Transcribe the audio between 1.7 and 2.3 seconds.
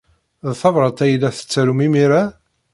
imir-a?